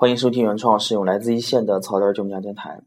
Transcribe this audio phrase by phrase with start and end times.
[0.00, 2.80] 欢迎收听原创，是用来自一线的草根儿九家电台。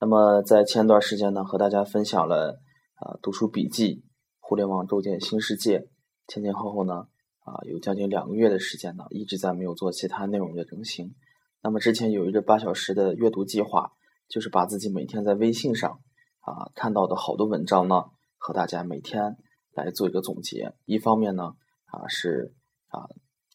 [0.00, 2.58] 那么在前段时间呢，和大家分享了
[2.96, 4.02] 啊读书笔记、
[4.40, 5.86] 互联网构建新世界，
[6.26, 7.06] 前前后后呢
[7.44, 11.14] 啊有将近两个月的时间呢，一直在没有做其他内容的更新。
[11.62, 13.92] 那么之前有一个八小时的阅读计划，
[14.28, 16.00] 就是把自己每天在微信上
[16.40, 18.06] 啊看到的好多文章呢，
[18.36, 19.36] 和大家每天
[19.74, 20.72] 来做一个总结。
[20.86, 21.52] 一方面呢
[21.84, 22.52] 啊是
[22.88, 23.06] 啊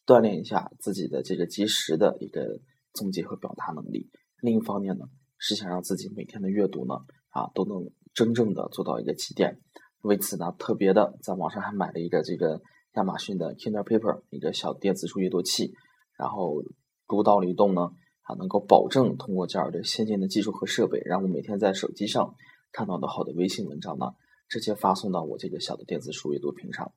[0.06, 2.60] 锻炼一下自己的这个及时的一个。
[2.94, 4.10] 总结和表达能力。
[4.40, 5.04] 另一方面呢，
[5.38, 6.94] 是想让自己每天的阅读呢，
[7.30, 9.60] 啊，都能真正的做到一个起点。
[10.02, 12.60] 为此呢，特别的在网上还买了一个这个
[12.94, 15.74] 亚马逊的 Kindle Paper 一个小电子书阅读器。
[16.16, 16.62] 然后
[17.08, 17.90] 读到了一动呢，
[18.22, 22.34] 啊，能够保证通过这样的先进的技术和设备，让我每天在手机上
[22.70, 24.12] 看到的好的微信文章呢，
[24.48, 26.92] 直接发送到我这个小的电子书阅读屏上。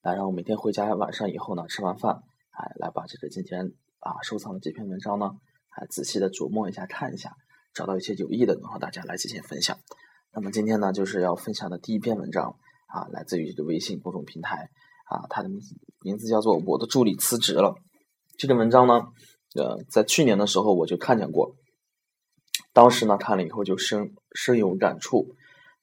[0.00, 3.74] 来，让我每天回家晚上以后呢，吃完饭，哎，来把这个今天。
[4.02, 5.30] 啊，收藏的这篇文章呢，
[5.68, 7.36] 还仔细的琢磨一下，看一下，
[7.72, 9.78] 找到一些有益的，能和大家来进行分享。
[10.32, 12.56] 那么今天呢，就是要分享的第一篇文章
[12.88, 14.70] 啊，来自于这个微信公众平台
[15.08, 17.68] 啊，它的名字名字叫做《我的助理辞职了》。
[18.36, 19.06] 这个文章呢，
[19.54, 21.54] 呃，在去年的时候我就看见过，
[22.72, 25.36] 当时呢看了以后就深深有感触。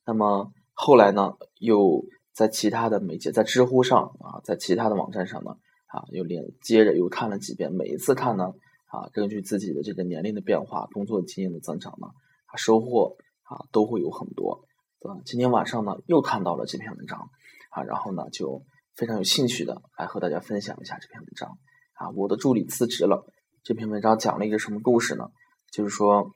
[0.06, 2.04] 那么后来呢，又
[2.34, 5.56] 在其他的媒介，在知乎上啊，在其他的网站上呢。
[5.92, 8.54] 啊，又连接着又看了几遍，每一次看呢，
[8.86, 12.10] 啊，根据自己的这个年龄的变化、工作经验的增长呢，
[12.46, 14.68] 啊，收获啊都会有很多。
[15.02, 17.32] 啊，今天晚上呢又看到了这篇文章，
[17.72, 18.62] 啊，然后呢就
[18.94, 21.58] 非常有兴趣的来和大家分享一下这篇文章。
[21.94, 23.26] 啊，我的助理辞职了。
[23.64, 25.26] 这篇文章讲了一个什么故事呢？
[25.72, 26.36] 就是说，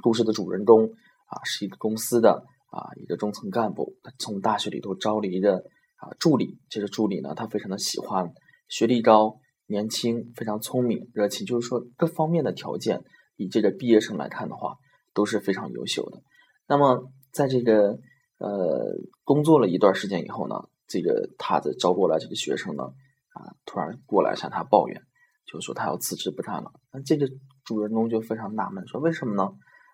[0.00, 5.64] 故事的主人公啊是一个公司的啊一个中层干部，他从大学里头招了一个。
[5.98, 8.32] 啊，助理，这个助理呢，他非常的喜欢，
[8.68, 13.02] 学历高，年轻，非常聪明，热情，就是说各方面的条件，
[13.36, 14.76] 以这个毕业生来看的话，
[15.12, 16.22] 都是非常优秀的。
[16.68, 17.98] 那么，在这个
[18.38, 20.54] 呃工作了一段时间以后呢，
[20.86, 25.02] 这个他的招过来这个学生呢，啊，突然过来向他抱怨，
[25.46, 26.70] 就是说他要辞职不干了。
[26.92, 27.28] 那这个
[27.64, 29.42] 主人公就非常纳闷，说为什么呢？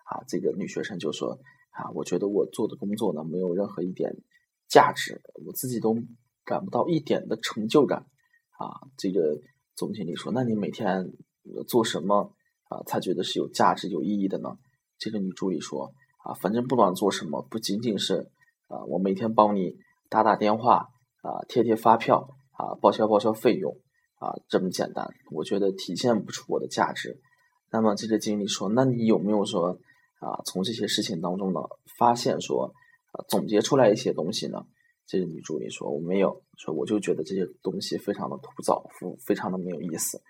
[0.05, 1.39] 啊，这个女学生就说
[1.71, 4.15] 啊，我觉得我做的工作呢，没有任何一点。
[4.67, 5.95] 价值，我自己都
[6.43, 8.05] 感不到一点的成就感
[8.57, 8.81] 啊！
[8.97, 9.39] 这个
[9.75, 11.11] 总经理说：“那你每天
[11.67, 12.33] 做什么
[12.69, 14.49] 啊，才觉得是有价值、有意义的呢？”
[14.99, 15.93] 这个女助理说
[16.23, 18.29] ：“啊，反正不管做什么，不仅仅是
[18.67, 19.75] 啊，我每天帮你
[20.09, 20.87] 打打电话
[21.21, 23.77] 啊，贴贴发票啊，报销报销费用
[24.19, 27.19] 啊，这么简单，我觉得体现不出我的价值。”
[27.71, 29.79] 那么这个经理说：“那你有没有说
[30.19, 31.59] 啊，从这些事情当中呢，
[31.97, 32.73] 发现说？”
[33.27, 34.65] 总结出来一些东西呢，
[35.05, 38.83] 这个女助理说我没有，说我就觉得这些东西非常的枯燥，
[39.25, 40.21] 非常的没有意思。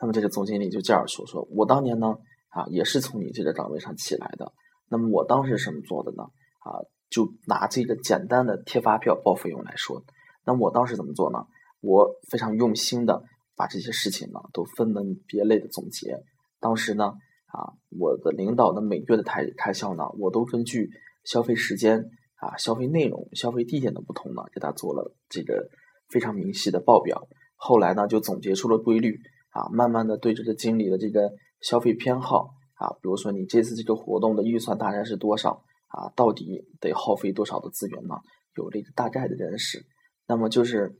[0.00, 2.08] 那么这个总经理就这样说，说我当年呢
[2.48, 4.52] 啊也是从你这个岗位上起来的，
[4.88, 6.24] 那么我当时什么做的呢？
[6.24, 10.02] 啊，就拿这个简单的贴发票报费用来说，
[10.44, 11.38] 那我当时怎么做呢？
[11.80, 13.22] 我非常用心的
[13.54, 16.18] 把这些事情呢都分门别类的总结。
[16.58, 17.12] 当时呢
[17.46, 20.90] 啊，我的领导的每月的开开销呢，我都根据
[21.24, 22.04] 消费时间。
[22.42, 25.70] 啊，消费内容、消费地点的不同呢，给他做了这个
[26.08, 27.28] 非常明细的报表。
[27.54, 29.20] 后来呢，就总结出了规律
[29.50, 38.16] 啊，慢慢的对这个经理的这个消费偏好啊，比如说你这次这个活动的预算大概是多少啊，到底得耗费多少的资源呢？
[38.56, 39.86] 有了一个大概的认识。
[40.26, 40.98] 那么就是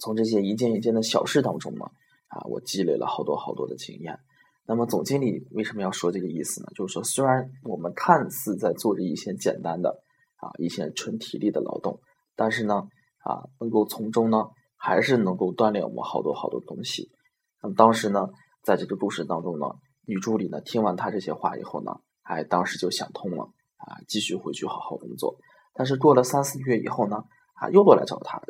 [0.00, 1.84] 从这些一件一件的小事当中呢，
[2.26, 4.18] 啊，我积累了好多好多的经验。
[4.66, 6.66] 那么总经理为什么要说这个意思呢？
[6.74, 10.02] 就是说，虽然我们看似在做着一些简单的。
[10.42, 12.00] 啊，一些纯体力的劳动，
[12.34, 12.74] 但是呢，
[13.22, 17.12] 啊，能够从中呢，还是能够锻炼我们好多好多东西。
[17.62, 18.26] 那么当时呢，
[18.64, 19.66] 在这个故事当中呢，
[20.04, 21.92] 女助理呢，听完他这些话以后呢，
[22.22, 23.44] 哎，当时就想通了，
[23.76, 25.38] 啊，继续回去好好工作。
[25.74, 27.22] 但是过了三四个月以后呢，
[27.54, 28.42] 啊，又过来找他，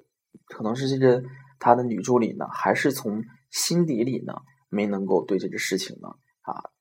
[0.47, 1.23] 可能是这个
[1.59, 4.33] 他的女助理呢，还是从心底里呢，
[4.71, 6.09] 没能够对这个事情呢，
[6.41, 6.73] 啊，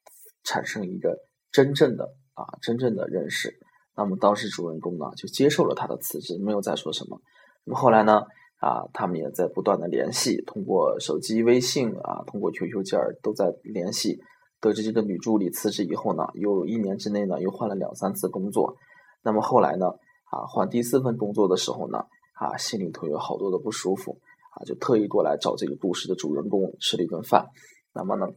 [0.45, 1.17] 产生一个
[1.51, 3.59] 真正的啊，真正的认识。
[3.93, 7.21] 那么当时主人公呢就接受了他的辞职，没有再说什么。
[7.65, 8.21] 那么后来呢，
[8.57, 14.19] 啊，他们也在不断的联系，通过手机微信啊，通过 QQ 件儿都在联系。
[14.61, 18.77] 得知这个女助理辞职以后呢，又一年之内呢又换了两三次工作。
[19.23, 19.87] 那么后来呢，
[20.31, 21.97] 啊，换第四份工作的时候呢，
[22.33, 24.19] 啊，心里头有好多的不舒服，
[24.55, 27.47] 啊，就特意过来找这个故事的主人公吃了一顿饭。
[27.93, 28.27] 那么呢，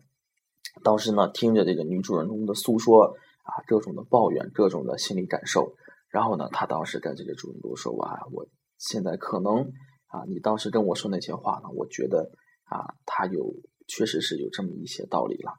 [0.82, 3.14] 当时呢听着这个女主人公的诉说。
[3.44, 5.75] 啊，各种的抱怨，各种的心理感受，
[6.08, 8.46] 然后呢，他当时跟这个主人公说：“哇，我
[8.79, 9.70] 现在可能
[10.08, 12.31] 啊，你当时跟我说那些话呢，我觉得
[12.64, 13.55] 啊，他有
[13.87, 15.52] 确实是有这么一些道理了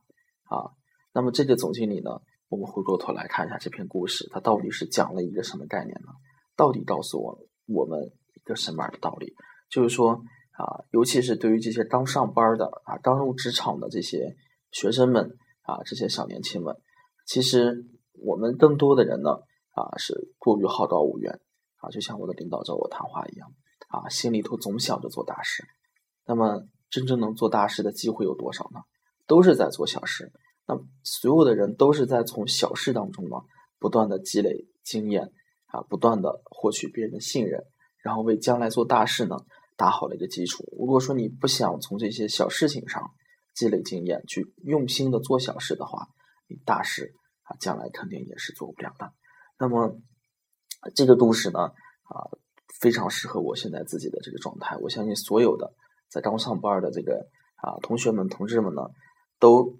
[0.49, 0.71] 啊。
[1.13, 2.11] 那么这个总经理呢，
[2.49, 6.11] 我们回过头来看一下这篇故事，它到底是讲了一个什么概念呢？
[6.57, 7.99] 到底告诉我我们
[8.33, 9.33] 一个什么样的道理？
[9.69, 10.23] 就是说
[10.57, 14.35] 啊，尤其是对于这些刚上班的啊，刚入职场的这些
[14.71, 16.75] 学生们啊，这些小年轻们，
[17.25, 19.31] 其实我们更多的人呢
[19.71, 21.39] 啊，是过于好高骛远
[21.77, 23.51] 啊，就像我的领导找我谈话一样
[23.89, 25.63] 啊，心里头总想着做大事。
[26.25, 28.79] 那么真正能做大事的机会有多少呢？
[29.27, 30.31] 都是在做小事。
[30.67, 33.37] 那所有的人都是在从小事当中呢，
[33.79, 35.31] 不断的积累经验
[35.67, 37.63] 啊，不断的获取别人的信任，
[38.01, 39.35] 然后为将来做大事呢
[39.77, 40.63] 打好了一个基础。
[40.79, 43.11] 如果说你不想从这些小事情上
[43.53, 46.07] 积累经验，去用心的做小事的话，
[46.65, 49.11] 大事啊将来肯定也是做不了的。
[49.57, 49.99] 那么
[50.93, 52.29] 这个故事呢啊，
[52.79, 54.77] 非常适合我现在自己的这个状态。
[54.77, 55.73] 我相信所有的
[56.09, 58.89] 在刚上班的这个啊同学们、同志们呢，
[59.39, 59.77] 都。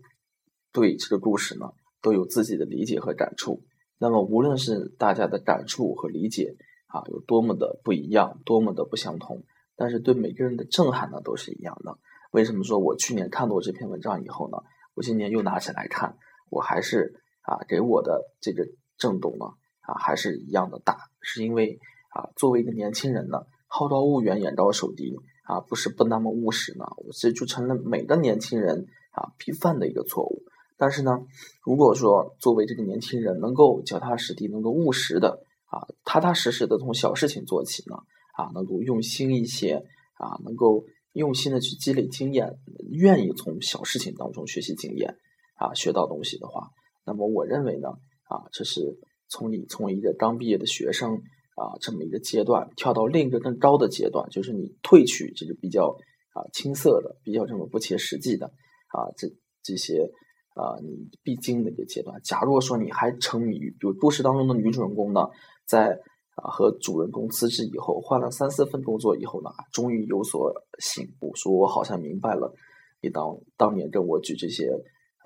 [0.76, 1.72] 对这个故事呢，
[2.02, 3.64] 都有自己的理解和感触。
[3.98, 6.58] 那么，无论是大家的感触和理解
[6.88, 9.46] 啊，有多么的不一样，多么的不相同，
[9.78, 11.98] 但是对每个人的震撼呢，都是一样的。
[12.32, 14.58] 为什么说我去年看过这篇文章以后呢，
[14.96, 16.18] 我今年又拿起来看，
[16.50, 19.46] 我还是啊，给我的这个震动呢
[19.82, 20.98] 啊，还是一样的大。
[21.22, 26.86] 是因为啊，作为一个年轻人呢，好高骛远，眼高手低啊，不是不那么务实呢，
[27.20, 30.44] 这就成了每个年轻人啊必犯的一个错误。
[30.78, 31.20] 但是呢，
[31.64, 37.96] 如果说作为这个年轻人能够脚踏实地、能够务实的啊，踏踏实实的从小事情做起呢，
[38.34, 42.60] 啊，能够用心一些啊，能够用心的去积累经验，
[42.92, 45.18] 愿意从小事情当中学习经验
[45.56, 46.70] 啊，学到东西的话，
[47.06, 47.90] 那么我认为呢，
[48.30, 48.98] 啊，这是
[49.30, 51.16] 从你从一个刚毕业的学生
[51.56, 55.98] 啊这么一个阶段跳到另一个更高的阶段，就是你褪去这个比较
[56.34, 59.28] 啊青涩的、比较这么不切实际的啊这
[59.64, 60.12] 这些。
[60.56, 62.18] 啊，你必经的一个阶段。
[62.24, 65.28] 假如说你还沉迷于，比如故事当中的女主人公呢，
[65.68, 66.00] 在
[66.36, 72.54] 啊和主人公辞职以后，换了三四份工作以后呢，终于有所醒悟，说我好像明白了，
[73.02, 74.70] 你当当年跟我举这些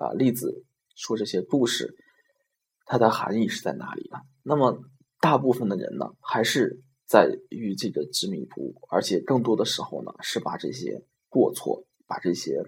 [0.00, 0.64] 啊例子，
[0.96, 1.94] 说这些故事，
[2.86, 4.18] 它的含义是在哪里呢？
[4.42, 4.82] 那么
[5.20, 12.64] 大部分的人呢，还是在于这个执迷不悟，而且更多的时候呢，是把这些过错，把这些。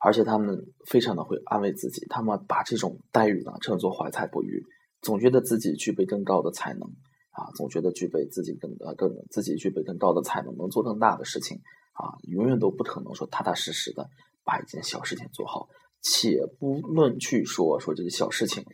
[0.00, 4.62] 而且他们非常的会安慰自己，他们把这种待遇呢称作怀才不遇，
[5.00, 6.82] 总觉得自己具备更高的才能
[7.30, 11.62] 啊，总觉得具备自己更呃更自己具备更高的才能，能做更大的事情
[11.94, 14.10] 啊，永远都不可能说踏踏实实的
[14.44, 15.68] 把一件小事情做好。
[16.04, 18.64] 且不论去说说这个小事情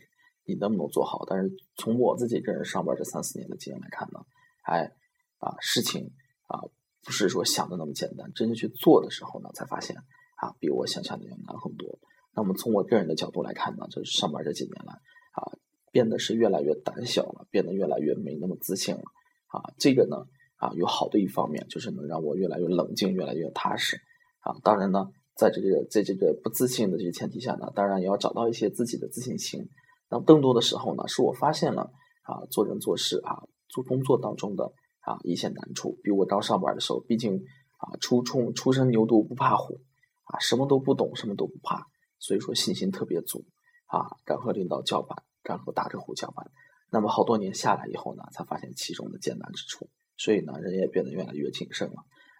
[0.45, 4.19] 你能不能做好，但是从我自己个人上班这三四年的经验来看呢，
[4.63, 4.91] 哎
[5.39, 6.11] 啊事情
[6.47, 6.61] 啊
[7.03, 9.95] 不是说想的那么简单，真正去做的时候呢，才发现。
[10.41, 11.99] 啊，比我想象的要难很多。
[12.35, 15.53] 那么从我个人的角度来看呢，就是上班这几年来，啊，
[15.91, 19.03] 变得是越来越胆小了，变得越来越没那么自信了。
[19.49, 20.25] 啊，这个呢，
[20.55, 23.97] 啊，有好的一方面，就是能让我越来越冷静，越来越踏实。
[24.39, 29.69] 啊，当然呢，在这个在这个不自信的这个前提下呢，当然也要找到一些自己的自信心。
[30.09, 31.91] 那更多的时候呢，是我发现了
[32.23, 34.65] 啊，做人做事啊，做工作当中的
[35.01, 35.97] 啊一些难处。
[36.03, 37.35] 比如我刚上班的时候，毕竟
[37.77, 39.81] 啊，初冲初生牛犊不怕虎。
[40.23, 41.87] 啊，什么都不懂，什么都不怕，
[42.17, 43.43] 所以说信心特别足
[43.87, 46.49] 啊，敢和领导叫板，敢和大客户叫板。
[46.89, 51.95] 那么好多年下来以后呢，才发现其中的艰难之处，所以呢，人也变得越来越谨慎了。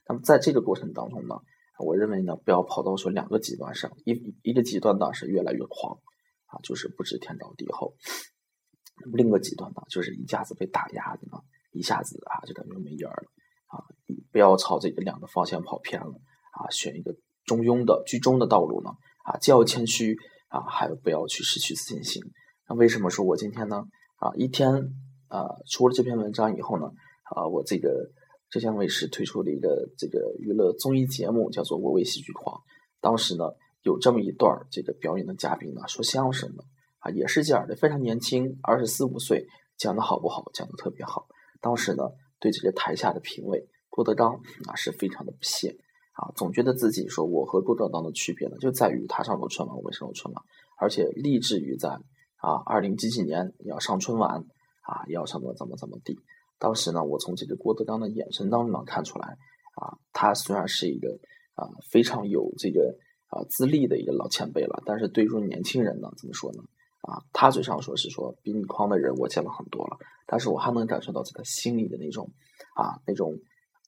[0.08, 1.36] 那么在这个过程当中呢，
[1.82, 6.00] 我认为呢，不要跑到说两个极端上，一一个极端呢是越来越狂
[6.46, 7.94] 啊，就是不知天高地厚；
[9.14, 11.38] 另一个极端呢，就是一下子被打压的呢，
[11.72, 13.30] 一下子啊就感觉没影儿了
[13.68, 13.84] 啊。
[14.32, 16.14] 不要朝这个两个方向跑偏了
[16.54, 17.16] 啊，选一个。
[17.44, 18.92] 中庸的居中的道路呢？
[19.26, 20.16] 啊，既要谦虚
[20.50, 22.22] 啊，还不要去失去自信心。
[22.70, 23.84] 那为什么说我今天呢？
[24.18, 24.72] 啊，一天
[25.28, 26.86] 啊，出了这篇文章以后呢，
[27.24, 27.90] 啊，我这个
[28.52, 32.56] 浙江卫视推出了一个这个娱乐综艺节目，叫做《我为喜剧狂》。
[33.00, 33.46] 当时呢，
[33.82, 36.66] 有这么一段这个表演的嘉宾呢，说相声的
[37.00, 40.52] 啊，也是这样的，非常年轻，二十四五岁，讲的好不好？
[40.54, 41.28] 讲的特别好。
[41.62, 42.04] 当时呢，
[42.42, 44.34] 对这个台下的评委郭德纲
[44.68, 45.78] 啊，是非常的不屑。
[46.12, 50.44] 啊，总觉得自己说我和郭德纲的区别呢，就在于他上过春晚，我没上过春晚，
[50.78, 51.90] 而且立志于在
[52.36, 54.44] 啊二零几几年要上春晚
[54.82, 56.20] 啊，要什么怎么怎么地。
[56.62, 59.36] 当时呢，我从这个郭德纲的眼神当中能看出来
[59.74, 61.18] 啊，他虽然是一个
[61.56, 62.96] 啊非常有这个
[63.30, 66.62] 啊资历的一个老前辈了，但是对于年轻人呢，怎么说呢？
[67.02, 72.30] 啊，他嘴上说是说比你狂的人我见了很多了，但是我还能感受到在他心里的那种
[72.76, 73.40] 啊那种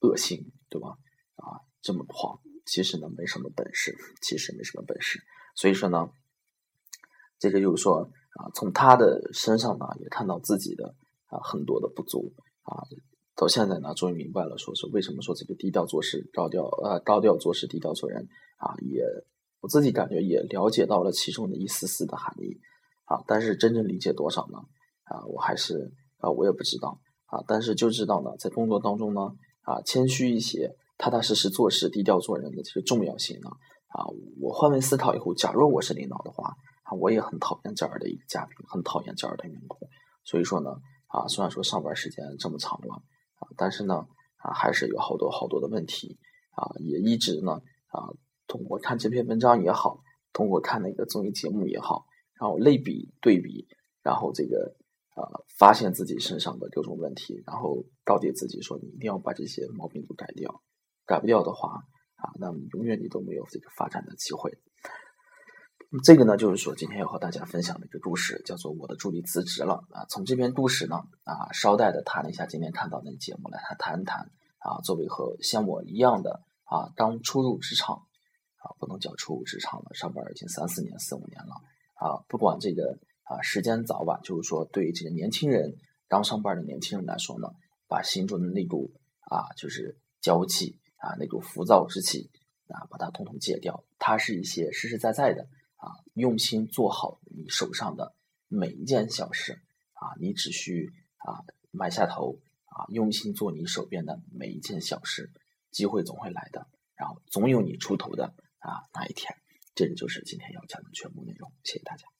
[0.02, 0.98] 恶心，对吧？
[1.36, 1.62] 啊。
[1.80, 5.22] 这么狂其实呢没什么本事，其实没什么本事。
[5.54, 6.08] 所以说呢，
[7.38, 10.94] 这个就是说啊，从他的身上呢也看到自己的
[11.26, 12.32] 啊很多的不足
[12.64, 12.82] 啊。
[13.36, 18.28] 到现在呢，终于明白了，说是为什么说这个低调做事，高调呃高调做事，低调做人
[18.58, 19.02] 啊，也
[19.60, 22.60] 我自己感觉也了解到了其中的一丝丝的含义
[23.06, 24.58] 啊，但是真正理解多少呢？
[25.02, 29.22] 啊，我还是啊我也不知道啊，但是就知道呢，在工作当中呢
[29.62, 33.50] 啊谦虚一些，踏踏实实做事，低调做人的这个重要性呢
[33.88, 34.06] 啊，
[34.40, 36.54] 我换位思考以后，假如我是领导的话
[36.84, 39.76] 啊，我也很讨厌这样的一个嘉宾，很讨厌这样的员工，
[40.22, 40.70] 所以说呢
[41.14, 42.94] 啊，虽然说上班时间这么长了。
[42.96, 44.06] 啊但是呢，
[44.36, 46.18] 啊，还是有好多好多的问题，
[46.52, 47.52] 啊，也一直呢，
[47.88, 48.08] 啊，
[48.46, 50.02] 通过看这篇文章也好，
[50.32, 52.06] 通过看那个综艺节目也好，
[52.40, 53.66] 然后类比对比，
[54.02, 54.76] 然后这个，
[55.16, 60.62] 呃，发现自己身上的各种问题，然后告诫自己说，你一定要把这些毛病都改掉，
[61.04, 61.84] 改不掉的话，
[62.16, 64.50] 啊，那么永远你都没有这个发展的机会。
[66.02, 70.04] 这个呢，就是说今天要和大家分享的一个故事，叫做我的助理辞职了啊。
[70.08, 78.06] 从这篇故事呢，啊，捎带的谈了一下今天看到的节目，来谈谈谈啊，作为和像我一样的啊，刚初入职场
[78.56, 81.54] 啊，不能叫初入职场了，上班已经三四年、四五年了
[81.94, 82.24] 啊。
[82.28, 85.76] 不管这个啊时间早晚，就是说对于这个年轻人
[86.08, 87.48] 刚上班的年轻人来说呢，
[87.86, 88.92] 把心中的那股
[89.30, 92.30] 啊，就是娇气啊，那股浮躁之气
[92.68, 95.46] 啊，把它统统戒掉，它是一些实实在在的。
[95.84, 98.14] 啊，用心做好你手上的
[98.48, 99.60] 每一件小事
[99.92, 105.30] 啊，你只需啊埋下头啊，用心做你手边的每一件小事，
[105.70, 109.36] 机会总会来的，然后总有你出头的啊那一天。
[109.74, 112.13] 这个就是今天要讲的全部内容，谢谢大家。